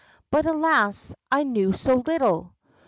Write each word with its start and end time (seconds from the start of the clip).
But 0.31 0.47
alas, 0.47 1.13
I 1.31 1.43
knew 1.43 1.73
so 1.73 1.97
little 2.07 2.55